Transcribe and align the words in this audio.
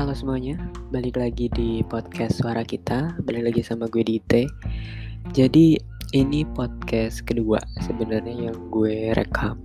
Halo 0.00 0.16
semuanya, 0.16 0.56
balik 0.88 1.20
lagi 1.20 1.52
di 1.52 1.84
podcast 1.84 2.40
suara 2.40 2.64
kita, 2.64 3.20
balik 3.20 3.52
lagi 3.52 3.60
sama 3.60 3.84
gue 3.84 4.00
Dite. 4.00 4.48
Jadi 5.36 5.76
ini 6.16 6.40
podcast 6.56 7.20
kedua 7.20 7.60
sebenarnya 7.84 8.48
yang 8.48 8.56
gue 8.72 9.12
rekam. 9.12 9.60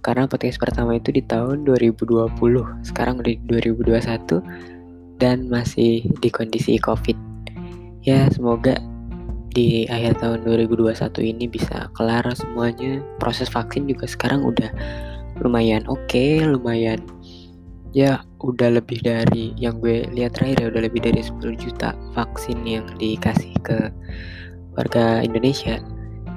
Karena 0.00 0.24
podcast 0.24 0.56
pertama 0.56 0.96
itu 0.96 1.12
di 1.12 1.20
tahun 1.20 1.68
2020, 1.68 2.32
sekarang 2.80 3.20
udah 3.20 3.36
2021 3.44 5.20
dan 5.20 5.52
masih 5.52 6.08
di 6.16 6.32
kondisi 6.32 6.80
Covid. 6.80 7.20
Ya, 8.08 8.24
semoga 8.32 8.80
di 9.52 9.84
akhir 9.92 10.16
tahun 10.16 10.48
2021 10.48 10.96
ini 11.28 11.44
bisa 11.44 11.92
kelar 11.92 12.24
semuanya. 12.32 13.04
Proses 13.20 13.52
vaksin 13.52 13.84
juga 13.84 14.08
sekarang 14.08 14.48
udah 14.48 14.72
lumayan 15.44 15.84
oke, 15.92 16.08
okay, 16.08 16.40
lumayan 16.40 17.04
ya 17.94 18.26
udah 18.42 18.74
lebih 18.74 18.98
dari 19.06 19.54
yang 19.54 19.78
gue 19.78 20.02
lihat 20.10 20.34
terakhir 20.34 20.66
ya 20.66 20.68
udah 20.74 20.82
lebih 20.82 21.00
dari 21.06 21.22
10 21.22 21.38
juta 21.54 21.94
vaksin 22.18 22.58
yang 22.66 22.90
dikasih 22.98 23.54
ke 23.62 23.88
warga 24.74 25.22
Indonesia. 25.22 25.78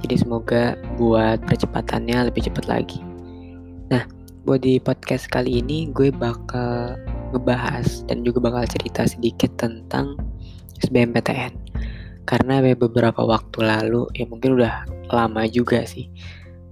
Jadi 0.05 0.15
semoga 0.21 0.77
buat 1.01 1.41
percepatannya 1.49 2.29
lebih 2.29 2.45
cepat 2.45 2.69
lagi. 2.69 3.01
Nah, 3.89 4.05
buat 4.45 4.61
di 4.61 4.77
podcast 4.77 5.25
kali 5.33 5.65
ini 5.65 5.89
gue 5.89 6.13
bakal 6.13 6.93
ngebahas 7.33 8.05
dan 8.05 8.21
juga 8.21 8.53
bakal 8.53 8.69
cerita 8.69 9.09
sedikit 9.09 9.49
tentang 9.57 10.13
SBMPTN. 10.85 11.57
Karena 12.29 12.61
beberapa 12.77 13.25
waktu 13.25 13.65
lalu 13.65 14.05
ya 14.13 14.29
mungkin 14.29 14.61
udah 14.61 14.85
lama 15.09 15.49
juga 15.49 15.81
sih. 15.89 16.05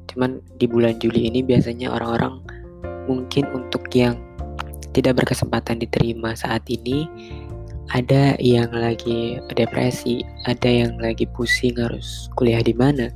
Cuman 0.05 0.45
di 0.61 0.69
bulan 0.69 1.01
Juli 1.01 1.25
ini 1.25 1.41
biasanya 1.41 1.89
orang-orang 1.89 2.45
mungkin 3.09 3.49
untuk 3.49 3.89
yang 3.89 4.24
tidak 4.95 5.19
berkesempatan 5.19 5.83
diterima 5.83 6.31
saat 6.39 6.63
ini. 6.71 7.11
Ada 7.91 8.39
yang 8.41 8.73
lagi 8.73 9.37
depresi, 9.53 10.25
ada 10.49 10.65
yang 10.65 10.97
lagi 10.97 11.29
pusing 11.37 11.77
harus 11.77 12.31
kuliah 12.33 12.63
di 12.65 12.73
mana, 12.73 13.13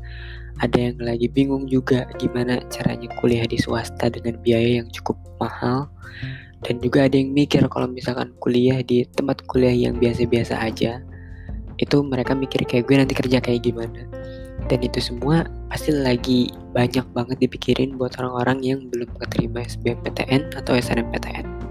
ada 0.61 0.77
yang 0.77 1.01
lagi 1.01 1.25
bingung 1.25 1.65
juga 1.65 2.05
gimana 2.21 2.61
caranya 2.69 3.09
kuliah 3.17 3.49
di 3.49 3.57
swasta 3.57 4.13
dengan 4.13 4.37
biaya 4.45 4.83
yang 4.83 4.87
cukup 4.93 5.17
mahal, 5.41 5.89
dan 6.61 6.77
juga 6.85 7.09
ada 7.09 7.17
yang 7.17 7.33
mikir 7.33 7.65
kalau 7.65 7.89
misalkan 7.89 8.29
kuliah 8.37 8.85
di 8.85 9.09
tempat 9.17 9.41
kuliah 9.49 9.73
yang 9.73 9.97
biasa-biasa 9.97 10.53
aja, 10.61 11.01
itu 11.81 11.97
mereka 12.05 12.37
mikir 12.37 12.61
kayak 12.61 12.85
gue 12.85 12.95
nanti 13.01 13.17
kerja 13.17 13.41
kayak 13.41 13.65
gimana. 13.65 14.05
Dan 14.69 14.85
itu 14.85 15.01
semua 15.01 15.49
pasti 15.73 15.89
lagi 15.89 16.53
banyak 16.77 17.09
banget 17.09 17.41
dipikirin 17.41 17.97
buat 17.97 18.13
orang-orang 18.21 18.61
yang 18.61 18.79
belum 18.93 19.09
keterima 19.17 19.65
SBMPTN 19.65 20.53
atau 20.61 20.77
SNMPTN 20.77 21.68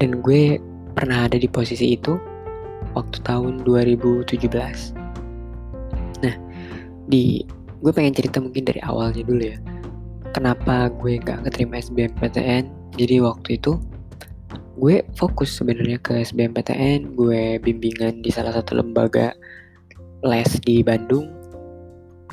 dan 0.00 0.20
gue 0.24 0.56
pernah 0.96 1.26
ada 1.28 1.36
di 1.38 1.46
posisi 1.46 1.94
itu 1.94 2.18
waktu 2.96 3.18
tahun 3.22 3.62
2017 3.62 4.50
nah 6.24 6.34
di 7.10 7.42
gue 7.80 7.92
pengen 7.92 8.12
cerita 8.12 8.38
mungkin 8.38 8.68
dari 8.68 8.80
awalnya 8.84 9.24
dulu 9.24 9.42
ya. 9.42 9.58
Kenapa 10.30 10.92
gue 11.00 11.18
gak 11.18 11.48
keterima 11.48 11.80
SBMPTN 11.80 12.94
jadi 12.94 13.24
waktu 13.24 13.58
itu 13.58 13.80
gue 14.80 15.04
fokus 15.18 15.60
sebenarnya 15.60 16.00
ke 16.00 16.22
SBMPTN 16.24 17.18
gue 17.18 17.58
bimbingan 17.60 18.22
di 18.24 18.30
salah 18.32 18.54
satu 18.54 18.78
lembaga 18.78 19.34
les 20.22 20.50
di 20.62 20.84
Bandung. 20.84 21.26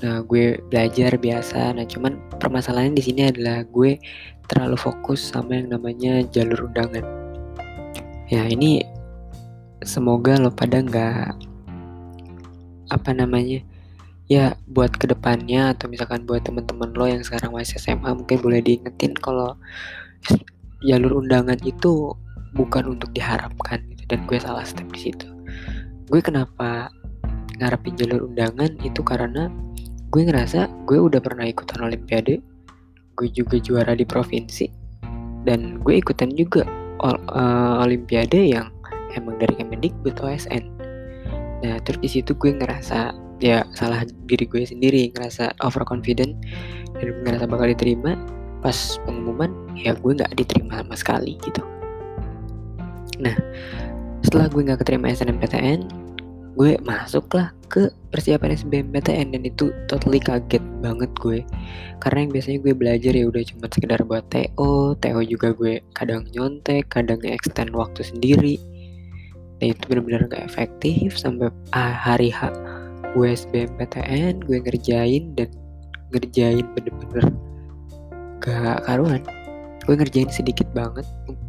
Nah 0.04 0.22
gue 0.22 0.62
belajar 0.70 1.18
biasa. 1.18 1.74
Nah 1.74 1.88
cuman 1.90 2.20
permasalahannya 2.38 3.00
di 3.00 3.04
sini 3.04 3.22
adalah 3.32 3.66
gue 3.66 3.98
terlalu 4.48 4.80
fokus 4.80 5.20
sama 5.32 5.60
yang 5.60 5.76
namanya 5.76 6.24
jalur 6.32 6.72
undangan. 6.72 7.04
Ya 8.28 8.44
ini 8.48 8.84
semoga 9.84 10.36
lo 10.40 10.52
pada 10.52 10.84
nggak 10.84 11.48
apa 12.88 13.10
namanya 13.12 13.60
ya 14.28 14.56
buat 14.68 14.96
ke 14.96 15.08
depannya 15.08 15.76
atau 15.76 15.88
misalkan 15.88 16.28
buat 16.28 16.44
teman-teman 16.44 16.92
lo 16.92 17.06
yang 17.08 17.24
sekarang 17.24 17.56
masih 17.56 17.80
SMA 17.80 18.12
mungkin 18.12 18.40
boleh 18.44 18.60
diingetin 18.60 19.16
kalau 19.16 19.56
jalur 20.84 21.24
undangan 21.24 21.60
itu 21.64 22.12
bukan 22.56 22.98
untuk 22.98 23.12
diharapkan 23.16 23.84
gitu 23.92 24.04
dan 24.12 24.20
gue 24.28 24.38
salah 24.40 24.64
step 24.68 24.88
di 24.92 25.12
situ. 25.12 25.28
Gue 26.08 26.20
kenapa 26.24 26.92
ngarepin 27.60 27.96
jalur 27.96 28.28
undangan 28.28 28.72
itu 28.84 29.02
karena 29.04 29.52
gue 30.08 30.22
ngerasa 30.24 30.72
gue 30.88 31.00
udah 31.00 31.20
pernah 31.20 31.48
ikutan 31.48 31.84
olimpiade 31.84 32.40
gue 33.18 33.28
juga 33.34 33.58
juara 33.58 33.98
di 33.98 34.06
provinsi 34.06 34.70
dan 35.44 35.82
gue 35.82 35.98
ikutan 35.98 36.30
juga 36.38 36.64
uh, 37.02 37.82
olimpiade 37.82 38.54
yang 38.54 38.70
emang 39.18 39.42
dari 39.42 39.58
Kemendikbud 39.58 40.22
OSN. 40.22 40.64
Nah, 41.66 41.82
terus 41.82 42.00
di 42.06 42.10
situ 42.10 42.38
gue 42.38 42.54
ngerasa 42.54 43.16
ya 43.42 43.66
salah 43.74 44.06
diri 44.30 44.46
gue 44.46 44.62
sendiri, 44.62 45.10
ngerasa 45.18 45.58
overconfident 45.66 46.38
dan 47.02 47.08
ngerasa 47.26 47.50
bakal 47.50 47.74
diterima. 47.74 48.14
Pas 48.62 49.02
pengumuman 49.06 49.50
ya 49.74 49.98
gue 49.98 50.12
nggak 50.18 50.38
diterima 50.38 50.86
sama 50.86 50.96
sekali 50.98 51.34
gitu. 51.42 51.62
Nah, 53.18 53.34
setelah 54.22 54.52
gue 54.54 54.62
nggak 54.62 54.86
keterima 54.86 55.10
SNMPTN, 55.10 55.90
gue 56.54 56.78
masuklah 56.86 57.54
ke 57.68 57.92
persiapan 58.16 58.56
SBMPTN 58.56 59.36
dan 59.36 59.44
itu 59.44 59.76
totally 59.92 60.20
kaget 60.24 60.64
banget 60.80 61.12
gue. 61.20 61.44
Karena 62.00 62.24
yang 62.24 62.32
biasanya 62.32 62.60
gue 62.64 62.74
belajar 62.74 63.14
ya 63.14 63.26
udah 63.28 63.44
cuma 63.44 63.66
sekedar 63.68 64.00
buat 64.08 64.24
TO 64.32 64.96
TO 65.00 65.20
juga 65.28 65.52
gue 65.52 65.84
kadang 65.92 66.24
nyontek 66.32 66.88
kadang 66.88 67.20
extend 67.28 67.76
waktu 67.76 68.04
sendiri. 68.08 68.56
Dan 69.58 69.74
itu 69.74 69.84
benar-benar 69.90 70.30
gak 70.30 70.46
efektif 70.48 71.18
sampai 71.18 71.50
ah, 71.74 71.92
hari 71.92 72.32
H 72.32 72.50
gue 73.18 73.28
SBMPTN 73.34 74.46
gue 74.46 74.58
ngerjain 74.62 75.34
dan 75.36 75.50
ngerjain 76.14 76.66
bener-bener 76.72 77.26
gak 78.40 78.86
karuan. 78.88 79.22
Gue 79.84 79.96
ngerjain 79.96 80.32
sedikit 80.32 80.68
banget 80.72 81.08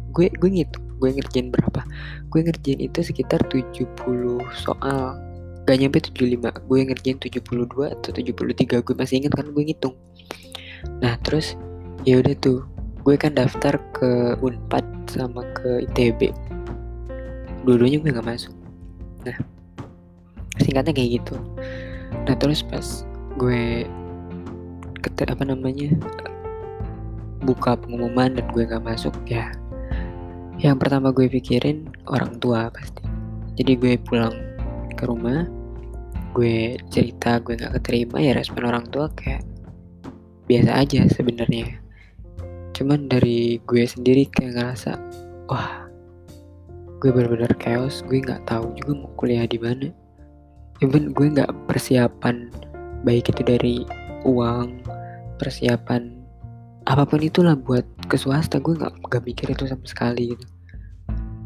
gue 0.09 0.27
gue 0.41 0.49
ngitung 0.49 0.85
gue 0.99 1.09
ngerjain 1.15 1.47
berapa? 1.53 1.81
Gue 2.27 2.43
ngerjain 2.43 2.81
itu 2.81 2.99
sekitar 2.99 3.39
70 3.47 3.87
soal 4.51 5.28
gak 5.69 5.77
nyampe 5.77 6.01
75 6.01 6.65
gue 6.65 6.79
ngerjain 6.81 7.21
72 7.21 7.93
atau 7.93 8.09
73 8.09 8.81
gue 8.81 8.95
masih 8.97 9.21
ingat 9.21 9.37
kan 9.37 9.53
gue 9.53 9.63
ngitung. 9.69 9.93
Nah 10.97 11.13
terus 11.21 11.53
ya 12.09 12.17
udah 12.17 12.33
tuh 12.41 12.65
gue 13.05 13.13
kan 13.21 13.37
daftar 13.37 13.77
ke 13.93 14.33
Unpad 14.41 14.81
sama 15.05 15.45
ke 15.53 15.85
ITB 15.85 16.33
dua-duanya 17.69 18.01
gue 18.01 18.09
nggak 18.09 18.25
masuk. 18.25 18.55
Nah 19.29 19.37
singkatnya 20.57 20.89
kayak 20.89 21.21
gitu. 21.21 21.37
Nah 22.25 22.33
terus 22.33 22.65
pas 22.65 23.05
gue 23.37 23.85
keter 25.05 25.29
apa 25.29 25.45
namanya 25.45 25.93
buka 27.45 27.77
pengumuman 27.77 28.33
dan 28.33 28.49
gue 28.49 28.65
nggak 28.65 28.81
masuk 28.81 29.13
ya 29.29 29.53
yang 30.57 30.81
pertama 30.81 31.13
gue 31.13 31.29
pikirin 31.29 31.93
orang 32.09 32.41
tua 32.41 32.73
pasti. 32.73 33.05
Jadi 33.53 33.77
gue 33.77 33.93
pulang 34.01 34.33
ke 34.97 35.05
rumah 35.05 35.58
gue 36.33 36.77
cerita 36.93 37.41
gue 37.41 37.57
nggak 37.57 37.81
keterima 37.81 38.17
ya 38.21 38.37
respon 38.37 38.69
orang 38.69 38.85
tua 38.89 39.09
kayak 39.17 39.41
biasa 40.49 40.71
aja 40.81 41.05
sebenarnya. 41.09 41.77
Cuman 42.73 43.09
dari 43.11 43.61
gue 43.63 43.83
sendiri 43.85 44.25
kayak 44.29 44.57
ngerasa 44.57 44.97
wah 45.49 45.85
gue 46.99 47.09
benar-benar 47.13 47.53
chaos 47.61 48.03
gue 48.05 48.19
nggak 48.19 48.43
tahu 48.49 48.73
juga 48.77 49.05
mau 49.05 49.11
kuliah 49.17 49.45
di 49.45 49.61
mana. 49.61 49.89
Even 50.81 51.11
gue 51.11 51.27
nggak 51.29 51.51
persiapan 51.67 52.49
baik 53.03 53.31
itu 53.31 53.41
dari 53.45 53.75
uang 54.27 54.83
persiapan 55.39 56.19
apa 56.89 57.05
pun 57.05 57.21
itulah 57.21 57.53
buat 57.53 57.85
ke 58.09 58.17
swasta 58.17 58.57
gue 58.57 58.73
nggak 58.73 58.93
gak 59.07 59.23
mikir 59.23 59.47
itu 59.53 59.69
sama 59.69 59.85
sekali 59.85 60.33
gitu. 60.33 60.45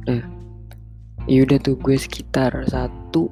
Nah 0.07 0.23
yaudah 1.27 1.59
tuh 1.59 1.75
gue 1.79 1.95
sekitar 1.95 2.51
satu 2.67 3.27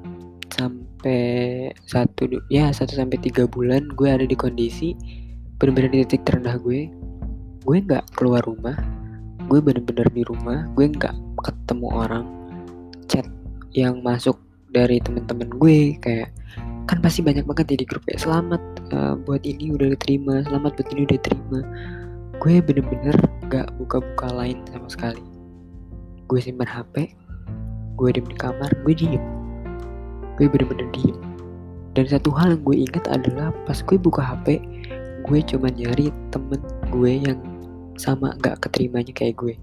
sampai 0.52 0.91
sampai 1.02 1.74
satu 1.82 2.30
ya 2.46 2.70
satu 2.70 2.94
sampai 2.94 3.18
tiga 3.18 3.50
bulan 3.50 3.90
gue 3.98 4.06
ada 4.06 4.22
di 4.22 4.38
kondisi 4.38 4.94
benar-benar 5.58 5.90
di 5.90 6.06
titik 6.06 6.22
terendah 6.22 6.54
gue. 6.62 6.86
Gue 7.66 7.82
nggak 7.82 8.14
keluar 8.14 8.38
rumah. 8.46 8.78
Gue 9.50 9.58
bener-bener 9.58 10.06
di 10.14 10.22
rumah. 10.22 10.62
Gue 10.78 10.86
nggak 10.86 11.10
ketemu 11.42 11.86
orang. 11.90 12.24
Chat 13.10 13.26
yang 13.74 13.98
masuk 14.06 14.38
dari 14.70 15.02
temen-temen 15.02 15.50
gue 15.58 15.98
kayak 15.98 16.30
kan 16.86 17.02
pasti 17.02 17.18
banyak 17.18 17.50
banget 17.50 17.74
ya 17.74 17.76
di 17.82 17.86
grup 17.86 18.06
kayak 18.06 18.22
selamat 18.22 18.62
uh, 18.94 19.18
buat 19.26 19.42
ini 19.42 19.74
udah 19.74 19.98
diterima. 19.98 20.46
Selamat 20.46 20.78
buat 20.78 20.88
ini 20.94 21.00
udah 21.02 21.16
diterima. 21.18 21.60
Gue 22.38 22.62
bener-bener 22.62 23.18
nggak 23.50 23.74
buka-buka 23.74 24.30
lain 24.38 24.62
sama 24.70 24.86
sekali. 24.86 25.22
Gue 26.30 26.38
simpan 26.38 26.70
hp 26.70 27.10
gue 27.98 28.08
diem 28.14 28.26
di 28.30 28.38
kamar. 28.38 28.70
Gue 28.86 28.94
diem 28.94 29.41
gue 30.36 30.46
bener-bener 30.48 30.88
diem. 30.96 31.18
Dan 31.92 32.08
satu 32.08 32.32
hal 32.32 32.56
yang 32.56 32.62
gue 32.64 32.76
ingat 32.88 33.04
adalah 33.12 33.52
pas 33.68 33.78
gue 33.84 34.00
buka 34.00 34.24
HP 34.24 34.60
gue 35.22 35.38
cuma 35.46 35.70
nyari 35.70 36.10
temen 36.34 36.58
gue 36.90 37.12
yang 37.22 37.38
sama 37.94 38.34
gak 38.42 38.58
keterimanya 38.64 39.14
kayak 39.14 39.38
gue. 39.38 39.54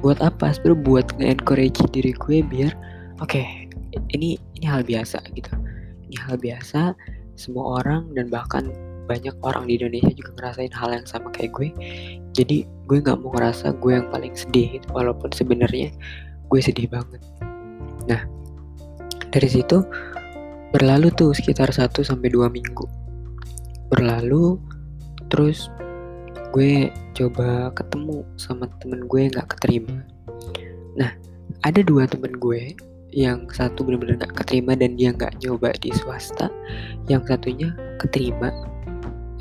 Buat 0.00 0.22
apa 0.22 0.54
sebenarnya 0.54 0.82
buat 0.86 1.06
nge-encourage 1.18 1.82
diri 1.92 2.12
gue 2.16 2.40
biar 2.46 2.72
oke 3.20 3.32
okay, 3.32 3.68
ini 4.16 4.40
ini 4.56 4.66
hal 4.66 4.86
biasa 4.86 5.20
gitu. 5.36 5.52
Ini 6.08 6.16
hal 6.24 6.40
biasa 6.40 6.96
semua 7.36 7.82
orang 7.84 8.08
dan 8.16 8.32
bahkan 8.32 8.72
banyak 9.06 9.34
orang 9.46 9.70
di 9.70 9.78
Indonesia 9.78 10.10
juga 10.14 10.30
ngerasain 10.40 10.74
hal 10.74 10.90
yang 10.94 11.06
sama 11.06 11.28
kayak 11.34 11.52
gue. 11.54 11.68
Jadi 12.32 12.66
gue 12.86 12.98
nggak 13.02 13.18
mau 13.22 13.34
ngerasa 13.34 13.76
gue 13.78 13.92
yang 13.92 14.08
paling 14.08 14.34
sedih 14.34 14.80
walaupun 14.94 15.30
sebenarnya 15.34 15.92
gue 16.48 16.60
sedih 16.62 16.88
banget. 16.88 17.22
Nah 18.06 18.22
dari 19.36 19.52
situ 19.52 19.84
berlalu 20.72 21.12
tuh 21.12 21.36
sekitar 21.36 21.68
1 21.68 21.92
sampai 22.00 22.32
dua 22.32 22.48
minggu. 22.48 22.88
Berlalu 23.92 24.56
terus 25.28 25.68
gue 26.56 26.88
coba 27.12 27.68
ketemu 27.76 28.24
sama 28.40 28.64
temen 28.80 29.04
gue 29.04 29.28
yang 29.28 29.32
gak 29.36 29.60
keterima. 29.60 30.00
Nah 30.96 31.12
ada 31.68 31.80
dua 31.84 32.08
temen 32.08 32.32
gue 32.40 32.72
yang 33.12 33.44
satu 33.52 33.84
benar-benar 33.84 34.24
gak 34.24 34.40
keterima 34.40 34.72
dan 34.72 34.96
dia 34.96 35.12
gak 35.12 35.36
nyoba 35.44 35.76
di 35.84 35.92
swasta. 35.92 36.48
Yang 37.12 37.36
satunya 37.36 37.76
keterima. 38.00 38.48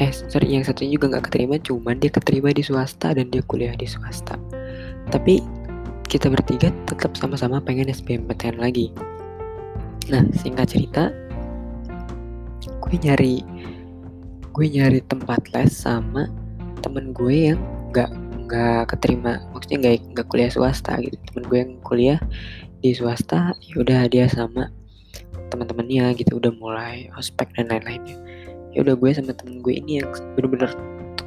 Eh 0.03 0.11
sorry 0.11 0.59
yang 0.59 0.67
satunya 0.67 0.99
juga 0.99 1.15
gak 1.15 1.31
keterima 1.31 1.55
cuman 1.63 2.03
dia 2.03 2.11
keterima 2.11 2.51
di 2.51 2.67
swasta 2.67 3.15
dan 3.15 3.31
dia 3.31 3.39
kuliah 3.47 3.71
di 3.79 3.87
swasta. 3.87 4.35
Tapi 5.07 5.39
kita 6.11 6.27
bertiga 6.27 6.67
tetap 6.83 7.15
sama-sama 7.15 7.63
pengen 7.63 7.87
SBMPTN 7.87 8.59
lagi 8.59 8.91
nah 10.11 10.23
singkat 10.37 10.69
cerita 10.69 11.09
gue 12.61 12.95
nyari 13.01 13.41
gue 14.53 14.65
nyari 14.69 15.01
tempat 15.09 15.51
les 15.51 15.73
sama 15.73 16.29
temen 16.85 17.11
gue 17.11 17.51
yang 17.53 17.61
nggak 17.89 18.13
nggak 18.45 18.93
keterima 18.93 19.41
maksudnya 19.51 19.77
nggak 19.81 19.95
nggak 20.13 20.27
kuliah 20.29 20.51
swasta 20.53 21.01
gitu. 21.01 21.17
Temen 21.33 21.43
gue 21.49 21.57
yang 21.57 21.73
kuliah 21.81 22.19
di 22.85 22.93
swasta 22.93 23.57
ya 23.57 23.75
udah 23.81 24.05
dia 24.05 24.29
sama 24.29 24.69
teman-temannya 25.49 26.13
gitu 26.21 26.37
udah 26.37 26.53
mulai 26.61 27.09
ospek 27.17 27.49
dan 27.57 27.73
lain-lainnya. 27.73 28.15
Ya 28.77 28.85
udah 28.85 28.93
gue 28.93 29.09
sama 29.09 29.33
temen 29.33 29.65
gue 29.65 29.73
ini 29.81 30.03
yang 30.03 30.13
bener-bener 30.37 30.69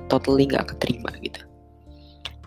totally 0.06 0.46
nggak 0.46 0.70
keterima 0.70 1.10
gitu. 1.20 1.42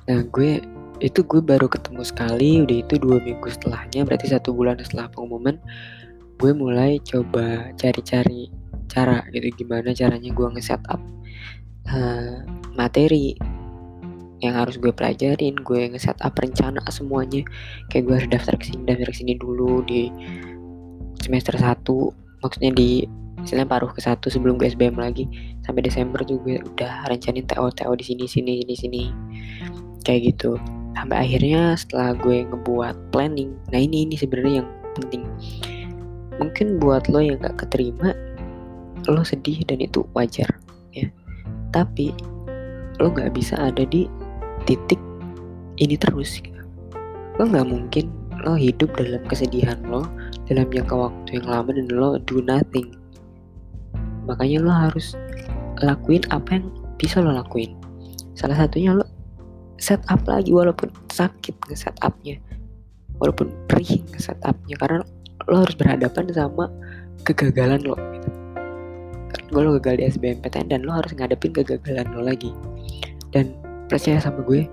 Nah 0.08 0.24
gue 0.32 0.64
itu 1.04 1.20
gue 1.26 1.42
baru 1.44 1.68
ketemu 1.68 2.02
sekali 2.06 2.62
udah 2.64 2.78
itu 2.88 2.96
dua 3.02 3.18
minggu 3.20 3.50
setelahnya 3.50 4.06
berarti 4.06 4.32
satu 4.32 4.54
bulan 4.54 4.78
setelah 4.80 5.10
pengumuman 5.10 5.58
gue 6.42 6.58
mulai 6.58 6.98
coba 7.06 7.70
cari-cari 7.78 8.50
cara 8.90 9.22
gitu 9.30 9.62
gimana 9.62 9.94
caranya 9.94 10.34
gue 10.34 10.48
nge-setup 10.58 10.98
uh, 11.86 12.42
materi 12.74 13.38
yang 14.42 14.58
harus 14.58 14.82
gue 14.82 14.90
pelajarin 14.90 15.54
gue 15.62 15.82
nge-setup 15.94 16.34
rencana 16.34 16.82
semuanya. 16.90 17.46
Kayak 17.94 18.04
gue 18.10 18.14
harus 18.18 18.30
daftar 18.34 18.56
ke 18.58 18.74
sini 18.74 18.82
daftar 18.90 19.14
ke 19.14 19.18
sini 19.22 19.34
dulu 19.38 19.86
di 19.86 20.10
semester 21.22 21.54
1 21.54 21.78
maksudnya 22.42 22.74
di 22.74 23.06
istilahnya 23.46 23.70
paruh 23.70 23.94
ke 23.94 24.02
satu 24.02 24.34
sebelum 24.34 24.58
gue 24.58 24.74
SBM 24.74 24.98
lagi 24.98 25.30
sampai 25.62 25.86
Desember 25.86 26.26
juga 26.26 26.58
udah 26.62 27.06
rencanain 27.06 27.46
TO 27.46 27.70
TO 27.70 27.94
di 27.94 28.06
sini 28.06 28.26
sini 28.26 28.66
sini 28.66 28.74
sini. 28.74 29.04
Kayak 30.02 30.34
gitu. 30.34 30.58
Sampai 30.98 31.22
akhirnya 31.22 31.78
setelah 31.78 32.18
gue 32.18 32.50
ngebuat 32.50 33.14
planning 33.14 33.54
nah 33.70 33.78
ini 33.78 34.10
ini 34.10 34.18
sebenarnya 34.18 34.66
yang 34.66 34.70
penting 34.98 35.22
mungkin 36.40 36.80
buat 36.80 37.10
lo 37.12 37.20
yang 37.20 37.42
gak 37.42 37.68
keterima 37.68 38.16
lo 39.10 39.26
sedih 39.26 39.66
dan 39.66 39.82
itu 39.82 40.06
wajar 40.14 40.48
ya. 40.94 41.10
Tapi 41.74 42.14
lo 43.02 43.10
nggak 43.10 43.34
bisa 43.34 43.58
ada 43.58 43.82
di 43.88 44.06
titik 44.70 45.02
ini 45.82 45.98
terus 45.98 46.38
gitu. 46.38 46.62
lo 47.40 47.50
nggak 47.50 47.66
mungkin 47.66 48.14
lo 48.46 48.54
hidup 48.54 48.94
dalam 48.94 49.26
kesedihan 49.26 49.82
lo 49.90 50.06
dalam 50.46 50.70
jangka 50.70 50.94
waktu 50.94 51.42
yang 51.42 51.48
lama 51.50 51.70
dan 51.74 51.88
lo 51.90 52.22
do 52.22 52.46
nothing. 52.46 52.94
Makanya 54.30 54.58
lo 54.62 54.70
harus 54.70 55.18
lakuin 55.82 56.22
apa 56.30 56.62
yang 56.62 56.70
bisa 57.02 57.18
lo 57.24 57.34
lakuin. 57.34 57.74
Salah 58.38 58.54
satunya 58.54 58.94
lo 58.94 59.06
set 59.82 60.06
up 60.14 60.22
lagi 60.30 60.54
walaupun 60.54 60.94
sakit 61.10 61.58
nge 61.66 61.90
set 61.90 61.98
upnya 62.06 62.38
walaupun 63.18 63.50
perih 63.66 64.06
nge 64.14 64.30
set 64.30 64.38
upnya 64.46 64.78
karena 64.78 65.02
lo 65.50 65.66
harus 65.66 65.74
berhadapan 65.78 66.30
sama 66.34 66.70
kegagalan 67.24 67.82
lo. 67.82 67.96
Gitu 67.96 68.42
gue 69.52 69.62
lo 69.68 69.76
gagal 69.78 70.00
di 70.00 70.04
SBMPTN 70.08 70.72
dan 70.72 70.82
lo 70.88 70.96
harus 70.96 71.12
ngadepin 71.12 71.52
kegagalan 71.52 72.08
lo 72.16 72.24
lagi. 72.24 72.56
Dan 73.36 73.52
percaya 73.92 74.18
sama 74.24 74.40
gue 74.48 74.64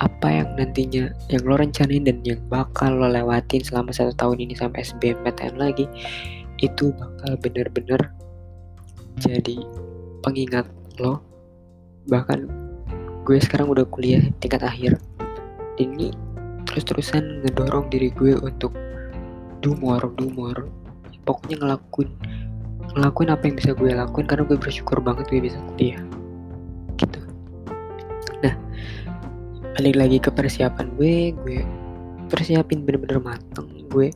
apa 0.00 0.28
yang 0.28 0.48
nantinya 0.56 1.08
yang 1.32 1.42
lo 1.44 1.56
rencanain 1.56 2.04
dan 2.04 2.20
yang 2.24 2.40
bakal 2.48 2.92
lo 2.96 3.08
lewatin 3.08 3.64
selama 3.64 3.92
satu 3.92 4.12
tahun 4.16 4.44
ini 4.44 4.56
sampai 4.56 4.84
SBMPTN 4.84 5.56
lagi 5.56 5.88
itu 6.60 6.92
bakal 6.96 7.32
bener-bener 7.40 8.00
jadi 9.20 9.60
pengingat 10.24 10.64
lo. 10.96 11.20
Bahkan 12.08 12.48
gue 13.28 13.36
sekarang 13.40 13.68
udah 13.68 13.84
kuliah 13.88 14.24
tingkat 14.40 14.64
akhir. 14.64 14.96
Ini 15.76 16.12
terus-terusan 16.64 17.44
ngedorong 17.44 17.92
diri 17.92 18.08
gue 18.16 18.32
untuk 18.40 18.72
do 19.66 20.30
more 20.30 20.62
pokoknya 21.26 21.56
ngelakuin 21.58 22.10
ngelakuin 22.96 23.28
apa 23.28 23.42
yang 23.50 23.56
bisa 23.58 23.70
gue 23.74 23.90
lakuin 23.92 24.24
karena 24.24 24.44
gue 24.48 24.56
bersyukur 24.56 24.98
banget 25.04 25.28
gue 25.28 25.40
bisa 25.44 25.58
kuliah. 25.74 26.00
Gitu. 26.96 27.20
Nah 28.40 28.54
balik 29.76 29.94
lagi 30.00 30.16
ke 30.22 30.30
persiapan 30.32 30.86
gue 30.96 31.36
gue 31.44 31.60
persiapin 32.32 32.86
bener-bener 32.86 33.20
mateng. 33.20 33.68
Gue 33.92 34.14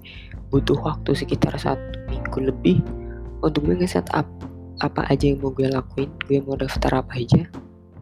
butuh 0.49 0.81
waktu 0.81 1.13
sekitar 1.13 1.53
satu 1.61 1.99
minggu 2.09 2.39
lebih 2.49 2.81
untuk 3.45 3.69
gue 3.69 3.77
nge 3.85 4.01
up 4.17 4.27
apa 4.81 5.05
aja 5.13 5.29
yang 5.29 5.45
mau 5.45 5.53
gue 5.53 5.69
lakuin. 5.69 6.09
Gue 6.25 6.41
mau 6.41 6.57
daftar 6.57 7.05
apa 7.05 7.21
aja. 7.21 7.45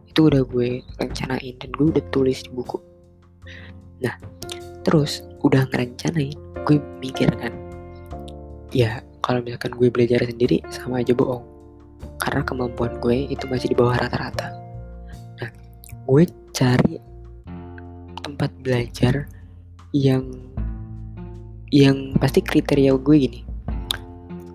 Itu 0.07 0.31
udah 0.31 0.47
gue 0.47 0.79
rencanain 0.95 1.59
dan 1.59 1.69
gue 1.75 1.91
udah 1.91 2.05
tulis 2.15 2.39
di 2.47 2.55
buku. 2.55 2.79
Nah 3.99 4.15
terus 4.87 5.27
udah 5.43 5.67
ngerencanain 5.67 6.48
gue 6.69 6.77
mikir 7.01 7.33
kan 7.33 7.49
ya 8.69 9.01
kalau 9.25 9.45
misalkan 9.45 9.73
gue 9.77 9.89
belajar 9.93 10.25
sendiri 10.25 10.63
sama 10.73 11.05
aja 11.05 11.13
bohong. 11.13 11.45
Karena 12.19 12.41
kemampuan 12.43 12.97
gue 12.97 13.29
itu 13.29 13.45
masih 13.45 13.71
di 13.71 13.77
bawah 13.77 13.93
rata-rata. 13.99 14.57
Nah 15.37 15.49
gue 16.09 16.23
cari 16.55 16.97
tempat 18.25 18.49
belajar 18.63 19.29
yang 19.93 20.25
yang 21.69 22.17
pasti 22.17 22.41
kriteria 22.41 22.95
gue 22.97 23.15
gini. 23.21 23.41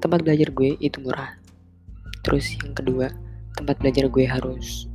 Tempat 0.02 0.26
belajar 0.26 0.48
gue 0.50 0.74
itu 0.80 0.98
murah. 1.04 1.38
Terus 2.24 2.56
yang 2.58 2.74
kedua 2.74 3.12
tempat 3.54 3.78
belajar 3.78 4.10
gue 4.10 4.24
harus 4.26 4.90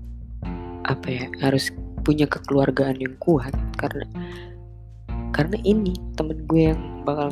apa 0.83 1.07
ya 1.07 1.25
harus 1.39 1.71
punya 2.03 2.27
kekeluargaan 2.27 2.99
yang 2.99 3.15
kuat. 3.21 3.53
Karena 3.77 4.03
karena 5.33 5.57
ini 5.61 5.93
temen 6.17 6.41
gue 6.49 6.73
yang 6.73 6.81
bakal 7.05 7.29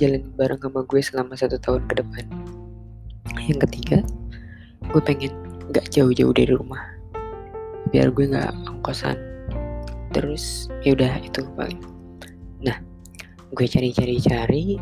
jalan 0.00 0.22
bareng 0.34 0.60
sama 0.60 0.80
gue 0.88 1.00
selama 1.02 1.32
satu 1.36 1.56
tahun 1.60 1.82
ke 1.88 1.94
depan. 2.02 2.24
Yang 3.46 3.58
ketiga 3.68 3.98
gue 4.90 5.02
pengen 5.02 5.32
nggak 5.70 5.86
jauh-jauh 5.92 6.34
dari 6.34 6.52
rumah. 6.52 6.82
Biar 7.92 8.10
gue 8.10 8.24
nggak 8.30 8.52
ongkosan 8.68 9.18
terus 10.12 10.68
ya 10.84 10.92
udah 10.92 11.20
itu 11.24 11.44
paling. 11.56 11.80
Nah 12.60 12.76
gue 13.52 13.66
cari-cari-cari 13.68 14.76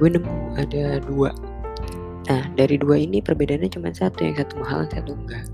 gue 0.00 0.08
nemu 0.08 0.36
ada 0.60 1.00
dua. 1.04 1.30
Nah 2.24 2.42
dari 2.56 2.80
dua 2.80 2.96
ini 2.96 3.20
perbedaannya 3.20 3.68
cuma 3.72 3.92
satu 3.92 4.24
yang 4.24 4.36
satu 4.40 4.54
mahal 4.60 4.88
yang 4.88 4.92
satu 4.92 5.12
enggak. 5.12 5.44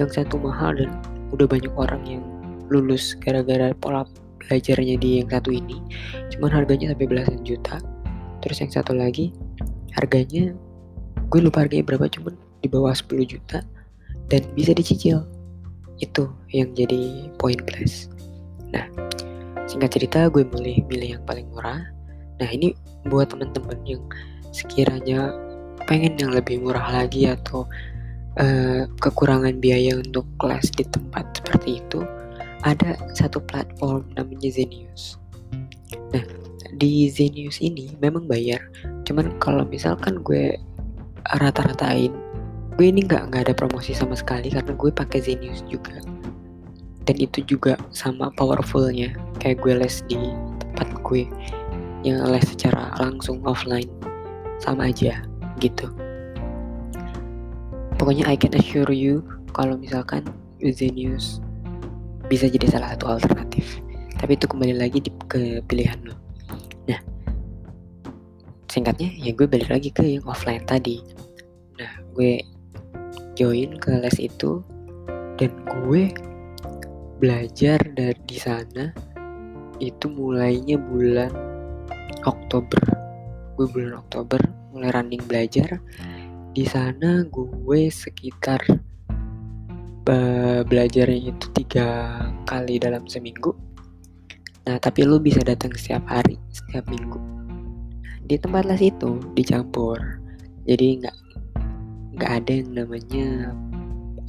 Yang 0.00 0.10
satu 0.18 0.34
mahal 0.40 0.74
dan 0.74 0.90
udah 1.30 1.46
banyak 1.46 1.72
orang 1.78 2.02
yang 2.04 2.24
lulus 2.72 3.14
gara-gara 3.20 3.76
pola 3.76 4.04
belajarnya 4.42 4.96
di 4.98 5.22
yang 5.22 5.28
satu 5.30 5.54
ini 5.54 5.78
cuman 6.34 6.50
harganya 6.50 6.92
sampai 6.92 7.06
belasan 7.06 7.40
juta. 7.46 7.78
Terus 8.42 8.58
yang 8.58 8.72
satu 8.74 8.92
lagi 8.92 9.30
harganya 9.94 10.50
gue 11.30 11.40
lupa 11.40 11.64
harganya 11.64 11.86
berapa 11.86 12.10
cuman 12.10 12.34
di 12.62 12.68
bawah 12.68 12.92
10 12.92 13.22
juta 13.26 13.62
dan 14.26 14.42
bisa 14.58 14.74
dicicil. 14.74 15.22
Itu 16.02 16.30
yang 16.50 16.74
jadi 16.74 17.30
poin 17.38 17.58
plus. 17.62 18.10
Nah 18.74 18.84
singkat 19.70 19.94
cerita 19.94 20.26
gue 20.28 20.42
milih 20.42 20.84
milih 20.90 21.08
yang 21.18 21.24
paling 21.24 21.46
murah. 21.54 21.80
Nah 22.42 22.48
ini 22.50 22.74
buat 23.06 23.30
teman-teman 23.30 23.78
yang 23.86 24.02
sekiranya 24.52 25.32
pengen 25.86 26.14
yang 26.18 26.30
lebih 26.34 26.62
murah 26.62 27.02
lagi 27.02 27.26
atau 27.26 27.66
uh, 28.38 28.86
kekurangan 29.00 29.58
biaya 29.58 29.98
untuk 29.98 30.24
kelas 30.38 30.70
di 30.74 30.84
tempat 30.86 31.24
seperti 31.40 31.82
itu 31.82 32.00
ada 32.62 32.98
satu 33.14 33.42
platform 33.42 34.06
namanya 34.14 34.50
Zenius. 34.50 35.18
Nah 36.14 36.24
di 36.78 37.10
Zenius 37.10 37.58
ini 37.58 37.94
memang 37.98 38.26
bayar. 38.30 38.62
Cuman 39.04 39.34
kalau 39.42 39.66
misalkan 39.66 40.22
gue 40.22 40.56
rata-ratain 41.38 42.14
gue 42.72 42.86
ini 42.88 43.04
nggak 43.04 43.28
nggak 43.28 43.42
ada 43.50 43.54
promosi 43.54 43.92
sama 43.92 44.16
sekali 44.16 44.48
karena 44.48 44.72
gue 44.72 44.90
pakai 44.90 45.20
Zenius 45.20 45.60
juga. 45.68 46.00
Dan 47.02 47.18
itu 47.18 47.42
juga 47.44 47.74
sama 47.90 48.30
powerfulnya 48.38 49.12
kayak 49.42 49.58
gue 49.60 49.74
les 49.74 50.06
di 50.06 50.18
tempat 50.62 50.88
gue 51.02 51.26
yang 52.06 52.22
les 52.30 52.46
secara 52.46 52.94
langsung 52.98 53.42
offline 53.42 53.90
sama 54.62 54.88
aja 54.88 55.18
gitu. 55.58 55.90
Pokoknya 57.98 58.26
I 58.30 58.38
can 58.38 58.54
assure 58.54 58.90
you 58.90 59.22
kalau 59.54 59.78
misalkan 59.78 60.26
Uzenius 60.62 61.42
bisa 62.32 62.48
jadi 62.48 62.64
salah 62.64 62.96
satu 62.96 63.12
alternatif. 63.12 63.76
Tapi 64.16 64.40
itu 64.40 64.48
kembali 64.48 64.80
lagi 64.80 65.04
di, 65.04 65.12
ke 65.28 65.60
pilihan 65.68 66.00
lo. 66.08 66.16
Nah 66.88 66.96
singkatnya 68.72 69.12
ya 69.20 69.36
gue 69.36 69.44
balik 69.44 69.68
lagi 69.68 69.92
ke 69.92 70.16
yang 70.16 70.24
offline 70.24 70.64
tadi. 70.64 71.04
Nah 71.76 71.92
gue 72.16 72.40
join 73.36 73.76
ke 73.76 74.00
les 74.00 74.16
itu 74.16 74.64
dan 75.36 75.52
gue 75.84 76.08
belajar 77.20 77.76
dari 77.92 78.16
di 78.24 78.38
sana 78.40 78.88
itu 79.76 80.08
mulainya 80.08 80.80
bulan 80.80 81.28
Oktober. 82.24 82.80
Gue 83.60 83.68
bulan 83.68 84.00
Oktober 84.00 84.40
mulai 84.72 84.88
running 84.88 85.20
belajar. 85.28 85.84
Di 86.56 86.64
sana 86.64 87.28
gue 87.28 87.82
sekitar 87.92 88.64
belajarnya 90.66 91.30
itu 91.30 91.46
tiga 91.54 92.18
kali 92.46 92.82
dalam 92.82 93.06
seminggu. 93.06 93.54
Nah 94.66 94.78
tapi 94.78 95.06
lu 95.06 95.18
bisa 95.18 95.42
datang 95.42 95.74
setiap 95.74 96.02
hari 96.10 96.38
setiap 96.50 96.86
minggu. 96.90 97.18
Di 98.26 98.38
tempat 98.38 98.66
les 98.66 98.90
itu 98.90 99.18
dicampur. 99.34 99.98
Jadi 100.66 101.02
nggak 101.02 101.16
nggak 102.18 102.30
ada 102.42 102.52
yang 102.52 102.70
namanya 102.74 103.26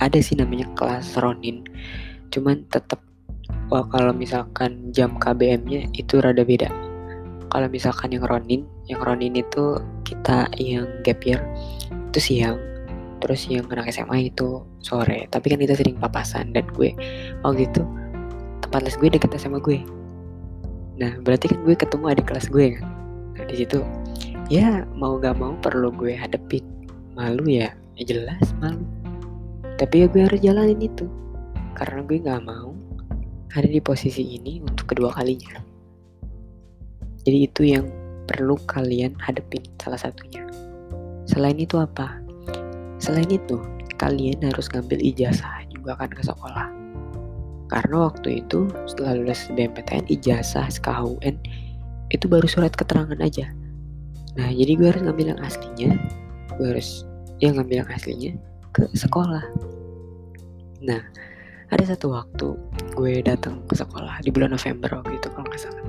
ada 0.02 0.18
sih 0.22 0.38
namanya 0.38 0.70
kelas 0.78 1.18
Ronin. 1.18 1.66
Cuman 2.34 2.66
tetap 2.70 3.02
wah 3.70 3.86
kalau 3.90 4.14
misalkan 4.14 4.94
jam 4.94 5.18
KBM-nya 5.18 5.90
itu 5.98 6.22
rada 6.22 6.42
beda. 6.46 6.70
Kalau 7.54 7.70
misalkan 7.70 8.14
yang 8.14 8.26
Ronin 8.26 8.66
yang 8.90 9.02
Ronin 9.02 9.38
itu 9.38 9.78
kita 10.06 10.50
yang 10.58 10.90
gap 11.06 11.22
year 11.22 11.42
itu 12.10 12.20
siang 12.22 12.73
terus 13.24 13.48
yang 13.48 13.64
anak 13.72 13.88
SMA 13.96 14.28
itu 14.28 14.60
sore. 14.84 15.32
Tapi 15.32 15.56
kan 15.56 15.60
kita 15.64 15.80
sering 15.80 15.96
papasan 15.96 16.52
dan 16.52 16.68
gue 16.76 16.92
oh 17.48 17.56
gitu 17.56 17.88
tempat 18.60 18.84
les 18.84 19.00
gue 19.00 19.08
deket 19.08 19.32
sama 19.40 19.64
gue. 19.64 19.80
Nah 21.00 21.16
berarti 21.24 21.56
kan 21.56 21.64
gue 21.64 21.76
ketemu 21.76 22.06
adik 22.12 22.28
kelas 22.28 22.52
gue 22.52 22.76
kan. 22.76 22.86
Nah 23.40 23.44
di 23.48 23.56
situ 23.64 23.80
ya 24.52 24.84
mau 25.00 25.16
gak 25.16 25.40
mau 25.40 25.56
perlu 25.64 25.90
gue 25.96 26.12
hadepin 26.12 26.68
malu 27.16 27.48
ya, 27.48 27.72
ya 27.96 28.04
jelas 28.04 28.52
malu. 28.60 28.84
Tapi 29.80 30.04
ya 30.04 30.08
gue 30.12 30.22
harus 30.28 30.40
jalanin 30.44 30.84
itu. 30.84 31.08
Karena 31.74 32.04
gue 32.06 32.18
gak 32.20 32.44
mau 32.44 32.76
ada 33.54 33.70
di 33.70 33.80
posisi 33.80 34.36
ini 34.36 34.60
untuk 34.66 34.92
kedua 34.92 35.14
kalinya. 35.14 35.62
Jadi 37.24 37.38
itu 37.46 37.62
yang 37.64 37.88
perlu 38.26 38.60
kalian 38.68 39.16
hadepin 39.22 39.64
salah 39.80 40.00
satunya. 40.00 40.44
Selain 41.30 41.56
itu 41.56 41.80
apa 41.80 42.23
selain 43.04 43.28
itu 43.28 43.60
kalian 44.00 44.40
harus 44.48 44.72
ngambil 44.72 44.96
ijazah 45.04 45.68
juga 45.68 46.00
kan 46.00 46.08
ke 46.08 46.24
sekolah. 46.24 46.72
Karena 47.68 48.08
waktu 48.08 48.40
itu 48.40 48.72
setelah 48.88 49.20
lulus 49.20 49.52
BMPTN 49.52 50.08
ijazah 50.08 50.72
SKHUN 50.72 51.36
itu 52.16 52.26
baru 52.32 52.48
surat 52.48 52.72
keterangan 52.72 53.20
aja. 53.20 53.52
Nah 54.40 54.48
jadi 54.56 54.72
gue 54.80 54.88
harus 54.88 55.04
ngambil 55.04 55.36
yang 55.36 55.42
aslinya 55.44 55.92
gue 56.56 56.68
harus 56.70 57.04
ya 57.44 57.52
ngambil 57.52 57.84
yang 57.84 57.90
aslinya 57.92 58.32
ke 58.72 58.88
sekolah. 58.96 59.44
Nah 60.80 61.04
ada 61.76 61.84
satu 61.84 62.16
waktu 62.16 62.56
gue 62.96 63.14
datang 63.20 63.60
ke 63.68 63.76
sekolah 63.76 64.24
di 64.24 64.32
bulan 64.32 64.56
November 64.56 65.04
waktu 65.04 65.20
itu 65.20 65.28
kalau 65.28 65.44
nggak 65.52 65.60
salah. 65.60 65.84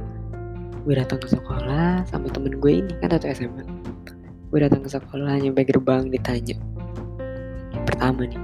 Gue 0.83 0.95
datang 0.99 1.23
ke 1.23 1.29
sekolah 1.31 2.03
sama 2.11 2.27
temen 2.35 2.59
gue 2.59 2.83
ini 2.83 2.93
kan 2.99 3.15
satu 3.15 3.31
SMA 3.31 3.63
gue 4.55 4.63
datang 4.63 4.87
ke 4.87 4.91
sekolah 4.95 5.35
nyampe 5.43 5.67
gerbang 5.67 6.15
ditanya 6.15 6.55
pertama 7.85 8.27
nih. 8.27 8.41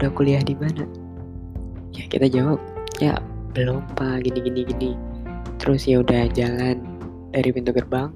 Udah 0.00 0.10
kuliah 0.14 0.42
di 0.42 0.54
mana? 0.54 0.86
Ya 1.94 2.06
kita 2.10 2.26
jawab. 2.30 2.58
Ya 2.98 3.18
belum 3.54 3.82
pak 3.94 4.26
gini 4.26 4.38
gini 4.42 4.60
gini. 4.66 4.92
Terus 5.62 5.86
ya 5.86 6.02
udah 6.02 6.26
jalan 6.34 6.82
dari 7.34 7.50
pintu 7.50 7.74
gerbang 7.74 8.14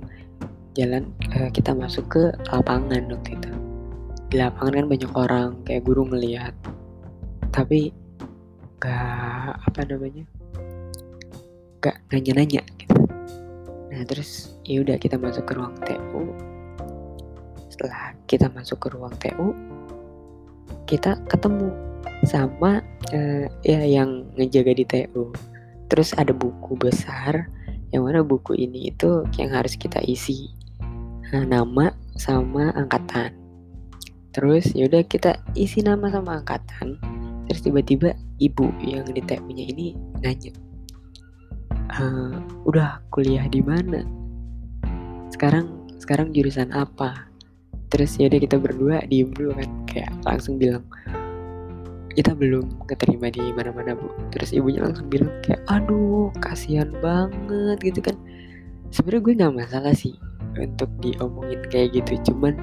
jalan 0.79 1.11
uh, 1.35 1.51
kita 1.51 1.75
masuk 1.75 2.07
ke 2.07 2.23
lapangan 2.55 3.03
waktu 3.11 3.35
itu. 3.35 3.51
Di 4.31 4.37
lapangan 4.39 4.85
kan 4.85 4.87
banyak 4.87 5.13
orang 5.19 5.49
kayak 5.67 5.83
guru 5.83 6.07
melihat 6.07 6.55
tapi 7.49 7.91
gak 8.79 9.59
apa 9.59 9.81
namanya 9.91 10.23
gak 11.83 11.99
nanya-nanya 12.15 12.63
gitu. 12.79 12.95
Nah 13.91 14.03
terus 14.07 14.55
ya 14.63 14.85
udah 14.87 14.95
kita 15.01 15.19
masuk 15.19 15.49
ke 15.51 15.53
ruang 15.59 15.75
TU 15.83 16.23
setelah 17.73 18.15
kita 18.31 18.47
masuk 18.55 18.79
ke 18.79 18.89
ruang 18.95 19.15
TU 19.19 19.55
kita 20.89 21.21
ketemu 21.29 21.69
sama 22.25 22.81
uh, 23.13 23.47
ya 23.61 23.85
yang 23.85 24.25
ngejaga 24.41 24.73
di 24.73 24.85
TU. 24.89 25.29
Terus 25.93 26.17
ada 26.17 26.33
buku 26.33 26.81
besar 26.81 27.49
yang 27.93 28.05
mana 28.09 28.25
buku 28.25 28.57
ini 28.57 28.93
itu 28.93 29.25
yang 29.41 29.53
harus 29.53 29.77
kita 29.77 30.01
isi 30.05 30.53
nah, 31.33 31.45
nama 31.45 31.93
sama 32.17 32.73
angkatan. 32.73 33.37
Terus 34.33 34.73
yaudah 34.73 35.05
kita 35.05 35.37
isi 35.53 35.85
nama 35.85 36.09
sama 36.09 36.41
angkatan. 36.41 36.97
Terus 37.49 37.61
tiba-tiba 37.65 38.13
ibu 38.41 38.69
yang 38.85 39.09
di 39.09 39.25
TU-nya 39.25 39.65
ini 39.73 39.97
nanya, 40.21 40.53
e, 41.97 42.03
udah 42.69 43.01
kuliah 43.09 43.49
di 43.49 43.65
mana? 43.65 44.05
Sekarang 45.33 45.89
sekarang 45.97 46.37
jurusan 46.37 46.69
apa? 46.77 47.28
Terus 47.89 48.21
yaudah 48.21 48.41
kita 48.41 48.57
berdua 48.61 49.05
diem 49.09 49.33
dulu 49.33 49.57
kan 49.57 49.71
kayak 49.89 50.13
langsung 50.25 50.61
bilang 50.61 50.85
kita 52.13 52.35
belum 52.35 52.67
keterima 52.91 53.31
di 53.31 53.55
mana-mana 53.55 53.95
bu. 53.95 54.11
Terus 54.35 54.53
ibunya 54.53 54.85
langsung 54.85 55.09
bilang 55.09 55.31
kayak 55.47 55.63
aduh 55.71 56.29
kasihan 56.43 56.91
banget 57.01 57.79
gitu 57.81 58.01
kan. 58.05 58.17
Sebenarnya 58.93 59.23
gue 59.25 59.35
nggak 59.39 59.55
masalah 59.55 59.95
sih 59.95 60.17
untuk 60.59 60.91
diomongin 60.99 61.63
kayak 61.71 61.95
gitu 62.03 62.35
cuman 62.35 62.59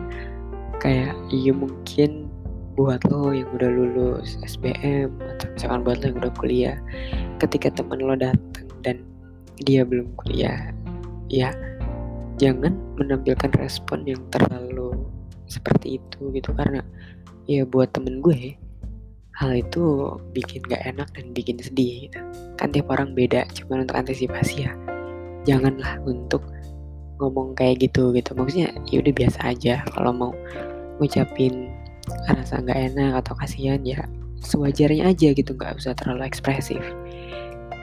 kayak 0.83 1.15
iya 1.31 1.55
mungkin 1.55 2.27
buat 2.75 2.99
lo 3.07 3.31
yang 3.31 3.47
udah 3.55 3.71
lulus 3.71 4.35
SBM 4.43 5.15
atau 5.15 5.47
misalkan 5.55 5.81
buat 5.87 5.97
lo 6.03 6.05
yang 6.11 6.17
udah 6.19 6.33
kuliah 6.35 6.77
ketika 7.39 7.71
teman 7.71 8.03
lo 8.03 8.19
datang 8.19 8.67
dan 8.83 8.99
dia 9.63 9.87
belum 9.87 10.11
kuliah 10.19 10.75
ya 11.31 11.55
jangan 12.35 12.75
menampilkan 12.99 13.47
respon 13.55 14.03
yang 14.03 14.19
terlalu 14.27 14.84
seperti 15.47 16.01
itu 16.01 16.31
gitu. 16.33 16.51
Karena 16.53 16.81
ya 17.45 17.65
buat 17.65 17.93
temen 17.93 18.21
gue 18.21 18.57
hal 19.35 19.51
itu 19.51 20.15
bikin 20.31 20.63
gak 20.63 20.95
enak 20.95 21.11
dan 21.11 21.35
bikin 21.35 21.59
sedih 21.59 22.07
gitu. 22.07 22.19
kan 22.55 22.71
tiap 22.71 22.87
orang 22.87 23.11
beda 23.11 23.43
cuman 23.51 23.83
untuk 23.83 23.99
antisipasi 23.99 24.63
ya. 24.63 24.71
Janganlah 25.43 25.99
untuk 26.07 26.41
ngomong 27.19 27.51
kayak 27.55 27.83
gitu 27.83 28.15
gitu. 28.15 28.31
Maksudnya 28.31 28.71
ya 28.87 29.03
udah 29.03 29.13
biasa 29.13 29.39
aja. 29.51 29.75
Kalau 29.91 30.11
mau 30.15 30.31
ngucapin 31.03 31.67
rasa 32.31 32.63
nggak 32.63 32.95
enak 32.95 33.11
atau 33.25 33.33
kasihan 33.35 33.81
ya 33.83 33.99
sewajarnya 34.39 35.11
aja 35.11 35.35
gitu. 35.35 35.51
Nggak 35.51 35.83
usah 35.83 35.91
terlalu 35.99 36.23
ekspresif. 36.31 36.79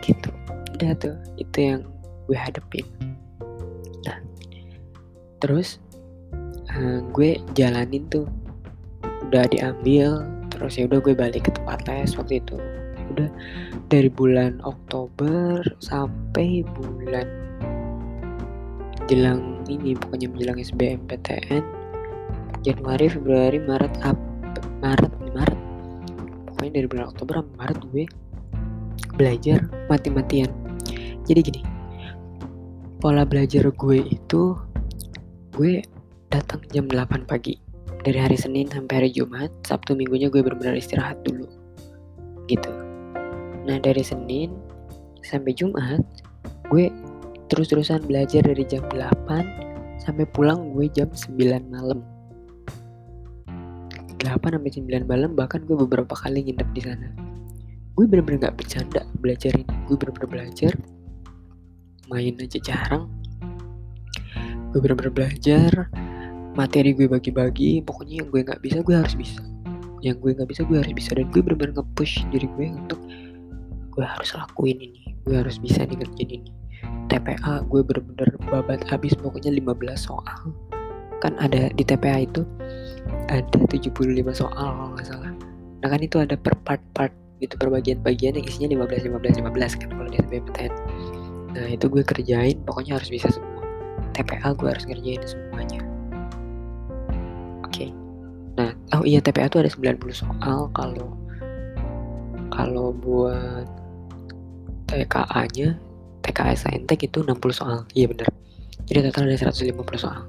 Gitu. 0.00 0.31
Udah 0.81 0.97
tuh 0.97 1.16
itu 1.37 1.59
yang 1.61 1.85
gue 2.26 2.38
hadepin. 2.38 2.88
Nah 4.09 4.19
terus 5.37 5.81
uh, 6.76 7.00
gue 7.12 7.40
jalanin 7.56 8.04
tuh. 8.08 8.26
Udah 9.28 9.48
diambil 9.48 10.28
terus 10.52 10.76
ya 10.76 10.84
udah 10.84 11.00
gue 11.00 11.14
balik 11.16 11.48
ke 11.48 11.52
tempat 11.56 11.84
les 11.88 12.12
waktu 12.16 12.40
itu. 12.40 12.56
Ya 12.96 13.04
udah 13.12 13.28
dari 13.88 14.10
bulan 14.12 14.60
Oktober 14.64 15.64
sampai 15.80 16.64
bulan 16.76 17.26
jelang 19.10 19.60
ini 19.66 19.98
pokoknya 19.98 20.30
menjelang 20.30 20.58
SBMPTN 20.62 21.62
Januari 22.62 23.10
Februari 23.10 23.58
Maret 23.58 23.94
Ap 24.06 24.18
Maret 24.80 25.12
Maret. 25.34 25.60
Pokoknya 26.52 26.72
dari 26.82 26.86
bulan 26.86 27.06
Oktober 27.10 27.42
sampai 27.42 27.56
Maret 27.58 27.78
gue 27.90 28.04
belajar 29.18 29.58
mati-matian. 29.90 30.50
Jadi 31.26 31.40
gini 31.42 31.62
pola 33.02 33.26
belajar 33.26 33.66
gue 33.66 33.98
itu 33.98 34.54
gue 35.58 35.82
datang 36.32 36.64
jam 36.72 36.88
8 36.88 37.28
pagi. 37.28 37.60
Dari 38.02 38.16
hari 38.16 38.40
Senin 38.40 38.64
sampai 38.72 39.04
hari 39.04 39.10
Jumat 39.12 39.52
Sabtu 39.68 39.92
minggunya 39.92 40.32
gue 40.32 40.40
benar-benar 40.40 40.80
istirahat 40.80 41.20
dulu. 41.28 41.44
Gitu. 42.48 42.72
Nah 43.68 43.76
dari 43.76 44.00
Senin 44.00 44.56
sampai 45.20 45.52
Jumat 45.52 46.00
gue 46.72 46.88
terus-terusan 47.52 48.08
belajar 48.08 48.48
dari 48.48 48.64
jam 48.64 48.80
8 48.88 50.00
sampai 50.00 50.24
pulang 50.32 50.72
gue 50.72 50.88
jam 50.88 51.12
9 51.12 51.36
malam. 51.68 52.00
8 54.16 54.24
sampai 54.24 54.72
9 54.72 55.04
malam 55.04 55.36
bahkan 55.36 55.60
gue 55.68 55.76
beberapa 55.76 56.16
kali 56.16 56.48
nginep 56.48 56.68
di 56.72 56.80
sana. 56.80 57.12
Gue 57.92 58.08
bener-bener 58.08 58.48
gak 58.48 58.56
bercanda 58.56 59.04
belajar 59.20 59.52
ini 59.52 59.68
gue 59.84 60.00
bener-bener 60.00 60.28
belajar. 60.32 60.72
Main 62.08 62.40
aja 62.40 62.58
jarang. 62.58 63.12
Gue 64.72 64.80
bener-bener 64.80 65.12
belajar 65.12 65.92
materi 66.52 66.92
gue 66.92 67.09
bagi-bagi 67.09 67.80
pokoknya 67.85 68.25
yang 68.25 68.28
gue 68.28 68.40
nggak 68.44 68.61
bisa 68.61 68.78
gue 68.85 68.97
harus 68.97 69.14
bisa. 69.16 69.40
Yang 70.04 70.16
gue 70.21 70.30
nggak 70.37 70.49
bisa 70.50 70.62
gue 70.68 70.76
harus 70.76 70.92
bisa. 70.92 71.11
Dan 71.16 71.26
gue 71.32 71.40
bener-bener 71.40 71.73
nge-push 71.80 72.28
diri 72.28 72.49
gue 72.59 72.66
untuk 72.76 73.00
gue 73.92 74.04
harus 74.04 74.30
lakuin 74.37 74.78
ini. 74.80 75.16
Gue 75.25 75.40
harus 75.40 75.56
bisa 75.56 75.85
nih 75.88 75.97
ngerjain 75.97 76.30
ini. 76.42 76.50
TPA 77.09 77.64
gue 77.68 77.80
bener-bener 77.80 78.28
babat 78.49 78.85
habis 78.88 79.16
pokoknya 79.16 79.52
15 79.54 79.97
soal. 79.97 80.38
Kan 81.25 81.38
ada 81.40 81.71
di 81.73 81.85
TPA 81.87 82.26
itu 82.26 82.44
ada 83.30 83.44
75 83.64 83.94
soal 84.35 84.68
kalau 84.76 84.90
nggak 84.92 85.09
salah. 85.09 85.32
Nah 85.82 85.88
kan 85.88 86.00
itu 86.02 86.21
ada 86.21 86.37
per 86.37 86.52
part-part 86.66 87.14
gitu 87.42 87.59
per 87.59 87.75
bagian-bagian 87.75 88.38
yang 88.38 88.47
isinya 88.47 88.87
15 88.87 89.11
15 89.11 89.42
15 89.42 89.80
kan 89.82 89.88
kalau 89.90 90.06
di 90.06 90.23
SBMPTN 90.23 90.73
nah 91.52 91.66
itu 91.68 91.90
gue 91.90 92.00
kerjain 92.06 92.56
pokoknya 92.64 92.97
harus 92.97 93.11
bisa 93.11 93.28
semua. 93.28 93.61
TPA 94.14 94.54
gue 94.56 94.68
harus 94.71 94.87
ngerjain 94.88 95.21
semuanya 95.26 95.91
nah 98.52 98.71
oh 98.99 99.04
iya 99.09 99.25
TPA 99.25 99.49
tuh 99.49 99.64
ada 99.64 99.71
90 99.73 99.97
soal 100.12 100.68
kalau 100.76 101.16
kalau 102.52 102.92
buat 102.92 103.64
TKA 104.92 105.42
nya 105.56 105.68
TKA 106.23 106.54
Saintek 106.54 107.02
itu 107.11 107.25
60 107.25 107.40
soal. 107.50 107.82
Iya 107.97 108.12
bener. 108.12 108.28
Jadi 108.87 109.11
total 109.11 109.26
ada 109.26 109.50
150 109.50 109.73
soal. 109.99 110.23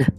Nah 0.00 0.10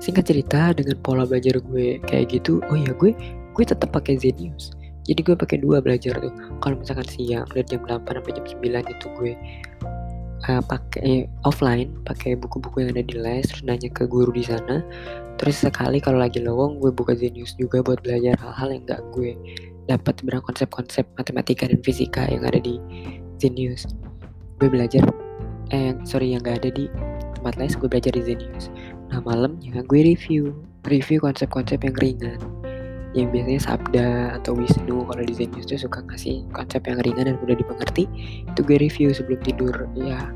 singkat 0.00 0.24
cerita 0.24 0.72
dengan 0.72 0.96
pola 1.04 1.28
belajar 1.28 1.60
gue 1.60 2.00
kayak 2.08 2.32
gitu 2.32 2.64
oh 2.72 2.76
iya 2.78 2.96
gue 2.96 3.12
gue 3.52 3.64
tetap 3.66 3.92
pakai 3.92 4.16
Zenius. 4.16 4.72
Jadi 5.04 5.20
gue 5.26 5.36
pakai 5.36 5.58
dua 5.60 5.82
belajar 5.82 6.16
tuh. 6.22 6.32
Kalau 6.62 6.78
misalkan 6.78 7.08
siang 7.10 7.44
dari 7.50 7.66
jam 7.66 7.82
8 7.82 8.06
sampai 8.06 8.32
jam 8.32 8.46
9 8.46 8.94
itu 8.94 9.06
gue 9.18 9.32
uh, 10.48 10.62
pakai 10.64 11.28
offline 11.44 11.92
pakai 12.06 12.38
buku-buku 12.38 12.86
yang 12.86 12.96
ada 12.96 13.04
di 13.04 13.16
les 13.18 13.44
terus 13.48 13.64
nanya 13.66 13.90
ke 13.92 14.06
guru 14.08 14.30
di 14.32 14.44
sana. 14.44 14.80
Terus 15.40 15.64
sekali 15.64 16.00
kalau 16.04 16.20
lagi 16.20 16.40
lowong 16.40 16.80
gue 16.80 16.92
buka 16.92 17.16
Zenius 17.16 17.56
juga 17.56 17.80
buat 17.80 18.04
belajar 18.04 18.36
hal-hal 18.40 18.76
yang 18.76 18.84
gak 18.84 19.02
gue 19.16 19.36
dapat. 19.88 20.20
Sebenarnya 20.20 20.44
konsep-konsep 20.44 21.04
matematika 21.16 21.64
dan 21.64 21.80
fisika 21.80 22.28
yang 22.28 22.44
ada 22.44 22.60
di 22.60 22.76
Zenius. 23.40 23.88
Gue 24.60 24.68
belajar 24.68 25.04
eh 25.72 25.96
sorry 26.04 26.36
yang 26.36 26.44
gak 26.44 26.64
ada 26.64 26.70
di 26.72 26.88
tempat 27.40 27.56
les 27.56 27.72
gue 27.72 27.88
belajar 27.88 28.12
di 28.12 28.22
Zenius. 28.24 28.68
Nah 29.08 29.24
malamnya 29.24 29.80
gue 29.80 30.00
review 30.04 30.52
review 30.84 31.20
konsep-konsep 31.24 31.80
yang 31.84 31.96
ringan 32.00 32.40
yang 33.10 33.34
biasanya 33.34 33.60
Sabda 33.62 34.08
atau 34.38 34.54
Wisnu 34.54 35.02
kalau 35.02 35.22
di 35.26 35.34
Zenius 35.34 35.66
tuh 35.66 35.80
suka 35.82 36.06
ngasih 36.06 36.46
konsep 36.54 36.86
yang 36.86 37.02
ringan 37.02 37.26
dan 37.26 37.36
mudah 37.42 37.58
dimengerti. 37.58 38.06
Itu 38.46 38.62
gue 38.62 38.78
review 38.78 39.10
sebelum 39.10 39.40
tidur. 39.42 39.74
Ya 39.98 40.30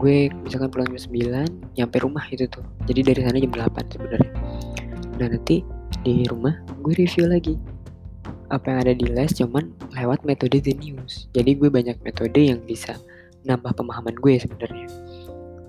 gue 0.00 0.32
misalkan 0.44 0.72
pulang 0.72 0.88
jam 0.92 1.00
9 1.12 1.80
nyampe 1.80 1.96
rumah 2.04 2.24
itu 2.28 2.44
tuh. 2.52 2.64
Jadi 2.84 3.00
dari 3.00 3.20
sana 3.24 3.36
jam 3.40 3.52
8 3.52 3.96
sebenarnya. 3.96 4.32
Nah 5.16 5.28
nanti 5.32 5.64
di 6.04 6.28
rumah 6.28 6.52
gue 6.84 6.94
review 6.96 7.24
lagi. 7.28 7.56
Apa 8.50 8.74
yang 8.74 8.78
ada 8.84 8.94
di 8.98 9.06
les 9.06 9.30
cuman 9.32 9.70
lewat 9.94 10.26
metode 10.26 10.58
Zenius 10.58 11.30
jadi 11.30 11.54
gue 11.54 11.70
banyak 11.70 12.02
metode 12.02 12.34
yang 12.34 12.58
bisa 12.66 12.98
nambah 13.46 13.72
pemahaman 13.72 14.12
gue 14.20 14.36
sebenarnya. 14.36 14.88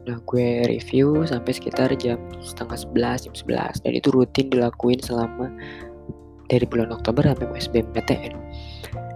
Nah 0.01 0.17
gue 0.25 0.65
review 0.65 1.23
sampai 1.29 1.53
sekitar 1.53 1.93
jam 1.93 2.17
setengah 2.41 2.73
11, 2.73 3.29
jam 3.29 3.33
11 3.37 3.85
Dan 3.85 3.91
itu 3.93 4.09
rutin 4.09 4.49
dilakuin 4.49 4.97
selama 4.97 5.53
dari 6.51 6.67
bulan 6.67 6.91
Oktober 6.91 7.23
sampai 7.23 7.47
SBMPTN 7.55 8.35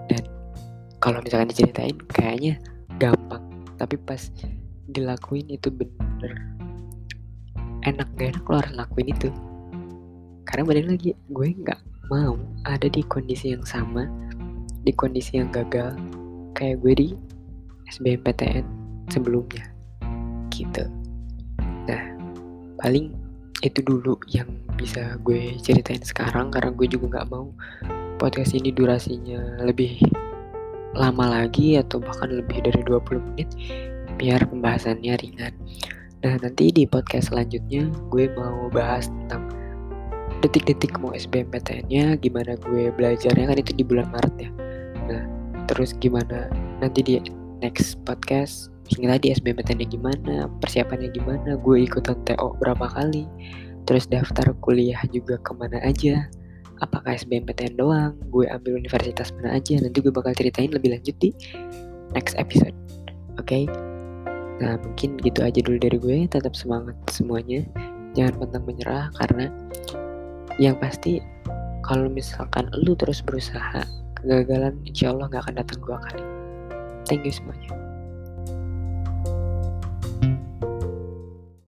dan 0.08 0.24
kalau 1.04 1.20
misalkan 1.20 1.52
diceritain 1.52 2.00
kayaknya 2.16 2.56
gampang. 2.96 3.44
Tapi 3.76 4.00
pas 4.08 4.32
dilakuin 4.88 5.52
itu 5.52 5.68
bener 5.68 6.56
enak 7.84 8.08
gak 8.16 8.40
enak 8.40 8.46
lo 8.48 8.56
harus 8.64 8.74
lakuin 8.80 9.12
itu. 9.12 9.30
Karena 10.48 10.64
balik 10.64 10.86
lagi 10.88 11.12
gue 11.12 11.48
nggak 11.60 11.82
mau 12.08 12.40
ada 12.64 12.88
di 12.88 13.04
kondisi 13.06 13.52
yang 13.52 13.66
sama 13.68 14.08
di 14.86 14.94
kondisi 14.94 15.42
yang 15.42 15.52
gagal 15.52 15.98
kayak 16.56 16.80
gue 16.80 16.94
di 16.96 17.08
SBMPTN 17.92 18.64
sebelumnya. 19.12 19.68
Gitu. 20.56 20.88
Nah 21.86 22.04
paling 22.80 23.25
itu 23.64 23.80
dulu 23.80 24.20
yang 24.28 24.52
bisa 24.76 25.16
gue 25.24 25.56
ceritain 25.64 26.04
sekarang 26.04 26.52
karena 26.52 26.76
gue 26.76 26.88
juga 26.92 27.20
nggak 27.20 27.28
mau 27.32 27.48
podcast 28.20 28.52
ini 28.56 28.76
durasinya 28.76 29.64
lebih 29.64 30.00
lama 30.96 31.44
lagi 31.44 31.76
atau 31.80 32.00
bahkan 32.00 32.32
lebih 32.32 32.64
dari 32.64 32.82
20 32.84 33.28
menit 33.32 33.50
biar 34.16 34.44
pembahasannya 34.48 35.14
ringan. 35.20 35.54
Nah 36.24 36.36
nanti 36.40 36.72
di 36.72 36.88
podcast 36.88 37.32
selanjutnya 37.32 37.92
gue 38.12 38.32
mau 38.36 38.72
bahas 38.72 39.12
tentang 39.12 39.52
detik-detik 40.44 40.96
mau 41.00 41.12
SBMPTN-nya, 41.16 42.20
gimana 42.20 42.56
gue 42.60 42.92
belajarnya 42.96 43.46
kan 43.52 43.58
itu 43.60 43.72
di 43.76 43.84
bulan 43.84 44.08
Maret 44.12 44.36
ya. 44.40 44.50
Nah 45.12 45.24
terus 45.68 45.96
gimana 46.00 46.48
nanti 46.80 47.00
di 47.04 47.14
next 47.60 48.00
podcast 48.04 48.75
hingga 48.86 49.18
tadi 49.18 49.34
SBMPTN-nya 49.34 49.88
gimana, 49.90 50.36
persiapannya 50.62 51.10
gimana, 51.10 51.58
gue 51.58 51.78
ikutan 51.82 52.18
TO 52.28 52.54
berapa 52.62 52.86
kali, 52.86 53.26
terus 53.90 54.06
daftar 54.10 54.54
kuliah 54.62 55.00
juga 55.10 55.42
ke 55.42 55.52
mana 55.58 55.82
aja 55.82 56.26
apakah 56.84 57.16
SBMPTN 57.16 57.80
doang 57.80 58.20
gue 58.34 58.46
ambil 58.52 58.76
universitas 58.76 59.32
mana 59.40 59.56
aja 59.56 59.80
nanti 59.80 60.04
gue 60.04 60.12
bakal 60.12 60.36
ceritain 60.36 60.72
lebih 60.74 60.92
lanjut 60.92 61.16
di 61.24 61.32
next 62.12 62.36
episode. 62.36 62.76
Oke? 63.40 63.64
Okay? 63.64 63.66
nah 64.56 64.80
mungkin 64.80 65.20
gitu 65.20 65.44
aja 65.44 65.60
dulu 65.60 65.76
dari 65.76 66.00
gue 66.00 66.18
tetap 66.32 66.56
semangat 66.56 66.96
semuanya 67.12 67.68
jangan 68.16 68.40
pantang 68.40 68.64
menyerah 68.64 69.12
karena 69.20 69.52
yang 70.56 70.80
pasti 70.80 71.20
kalau 71.84 72.08
misalkan 72.08 72.72
lu 72.72 72.96
terus 72.96 73.20
berusaha 73.20 73.84
kegagalan 74.16 74.80
insya 74.88 75.12
Allah 75.12 75.28
gak 75.28 75.44
akan 75.44 75.56
datang 75.60 75.80
dua 75.84 76.00
kali. 76.08 76.24
Thank 77.06 77.28
you 77.28 77.36
semuanya 77.36 77.85